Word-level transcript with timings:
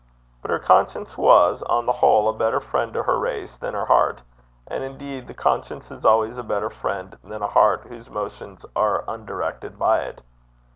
But 0.41 0.49
her 0.49 0.57
conscience 0.57 1.15
was, 1.15 1.61
on 1.61 1.85
the 1.85 1.91
whole, 1.91 2.27
a 2.27 2.33
better 2.33 2.59
friend 2.59 2.91
to 2.93 3.03
her 3.03 3.19
race 3.19 3.55
than 3.55 3.75
her 3.75 3.85
heart; 3.85 4.23
and, 4.65 4.83
indeed, 4.83 5.27
the 5.27 5.35
conscience 5.35 5.91
is 5.91 6.03
always 6.03 6.39
a 6.39 6.43
better 6.43 6.71
friend 6.71 7.15
than 7.23 7.43
a 7.43 7.47
heart 7.47 7.83
whose 7.87 8.09
motions 8.09 8.65
are 8.75 9.03
undirected 9.07 9.77
by 9.77 9.99
it. 10.05 10.23